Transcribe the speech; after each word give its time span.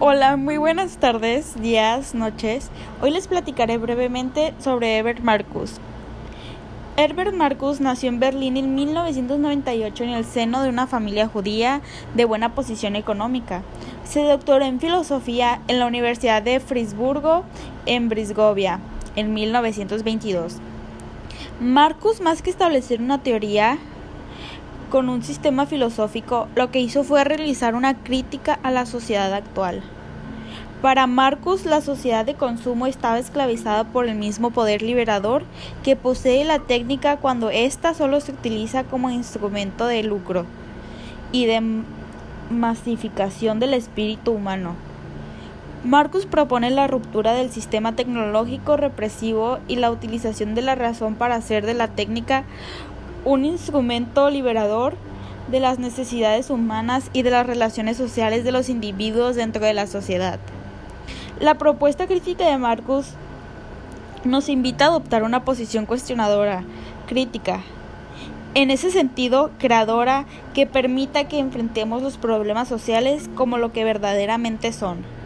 Hola, 0.00 0.36
muy 0.36 0.58
buenas 0.58 0.98
tardes, 0.98 1.60
días, 1.60 2.14
noches. 2.14 2.70
Hoy 3.02 3.10
les 3.10 3.26
platicaré 3.26 3.78
brevemente 3.78 4.54
sobre 4.60 4.96
Herbert 4.96 5.24
Marcus. 5.24 5.80
Herbert 6.96 7.34
Marcus 7.34 7.80
nació 7.80 8.08
en 8.10 8.20
Berlín 8.20 8.56
en 8.56 8.76
1998 8.76 10.04
en 10.04 10.10
el 10.10 10.24
seno 10.24 10.62
de 10.62 10.68
una 10.68 10.86
familia 10.86 11.26
judía 11.26 11.80
de 12.14 12.24
buena 12.26 12.54
posición 12.54 12.94
económica. 12.94 13.62
Se 14.04 14.22
doctoró 14.22 14.64
en 14.64 14.78
filosofía 14.78 15.62
en 15.66 15.80
la 15.80 15.86
Universidad 15.86 16.42
de 16.42 16.60
Frisburgo 16.60 17.42
en 17.84 18.08
Brisgovia 18.08 18.78
en 19.16 19.34
1922. 19.34 20.58
Marcus, 21.60 22.20
más 22.20 22.40
que 22.40 22.50
establecer 22.50 23.02
una 23.02 23.24
teoría, 23.24 23.78
con 24.88 25.08
un 25.08 25.22
sistema 25.22 25.66
filosófico, 25.66 26.48
lo 26.54 26.70
que 26.70 26.80
hizo 26.80 27.04
fue 27.04 27.24
realizar 27.24 27.74
una 27.74 27.94
crítica 27.94 28.58
a 28.62 28.70
la 28.70 28.86
sociedad 28.86 29.32
actual. 29.32 29.82
Para 30.82 31.06
Marcus, 31.08 31.64
la 31.64 31.80
sociedad 31.80 32.24
de 32.24 32.34
consumo 32.34 32.86
estaba 32.86 33.18
esclavizada 33.18 33.84
por 33.84 34.08
el 34.08 34.14
mismo 34.14 34.50
poder 34.50 34.80
liberador 34.82 35.42
que 35.82 35.96
posee 35.96 36.44
la 36.44 36.60
técnica 36.60 37.16
cuando 37.16 37.50
ésta 37.50 37.94
solo 37.94 38.20
se 38.20 38.32
utiliza 38.32 38.84
como 38.84 39.10
instrumento 39.10 39.86
de 39.86 40.04
lucro 40.04 40.46
y 41.32 41.46
de 41.46 41.82
masificación 42.50 43.58
del 43.58 43.74
espíritu 43.74 44.32
humano. 44.32 44.74
Marcus 45.84 46.26
propone 46.26 46.70
la 46.70 46.86
ruptura 46.86 47.34
del 47.34 47.50
sistema 47.50 47.94
tecnológico 47.94 48.76
represivo 48.76 49.58
y 49.68 49.76
la 49.76 49.90
utilización 49.90 50.54
de 50.54 50.62
la 50.62 50.74
razón 50.74 51.14
para 51.14 51.36
hacer 51.36 51.66
de 51.66 51.74
la 51.74 51.88
técnica 51.88 52.44
un 53.24 53.44
instrumento 53.44 54.30
liberador 54.30 54.96
de 55.50 55.60
las 55.60 55.78
necesidades 55.78 56.50
humanas 56.50 57.10
y 57.12 57.22
de 57.22 57.30
las 57.30 57.46
relaciones 57.46 57.96
sociales 57.96 58.44
de 58.44 58.52
los 58.52 58.68
individuos 58.68 59.36
dentro 59.36 59.64
de 59.64 59.74
la 59.74 59.86
sociedad. 59.86 60.38
La 61.40 61.54
propuesta 61.56 62.06
crítica 62.06 62.46
de 62.46 62.58
Marcus 62.58 63.14
nos 64.24 64.48
invita 64.48 64.84
a 64.84 64.88
adoptar 64.88 65.22
una 65.22 65.44
posición 65.44 65.86
cuestionadora, 65.86 66.64
crítica, 67.06 67.60
en 68.54 68.70
ese 68.70 68.90
sentido, 68.90 69.50
creadora, 69.58 70.26
que 70.54 70.66
permita 70.66 71.28
que 71.28 71.38
enfrentemos 71.38 72.02
los 72.02 72.16
problemas 72.16 72.66
sociales 72.66 73.30
como 73.34 73.58
lo 73.58 73.72
que 73.72 73.84
verdaderamente 73.84 74.72
son. 74.72 75.17